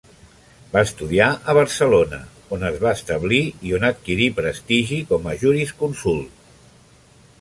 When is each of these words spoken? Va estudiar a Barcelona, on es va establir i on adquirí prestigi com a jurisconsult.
Va 0.69 0.81
estudiar 0.87 1.27
a 1.51 1.53
Barcelona, 1.57 2.19
on 2.57 2.65
es 2.69 2.79
va 2.85 2.93
establir 3.01 3.43
i 3.69 3.75
on 3.81 3.87
adquirí 3.91 4.31
prestigi 4.41 4.99
com 5.13 5.33
a 5.33 5.37
jurisconsult. 5.45 6.53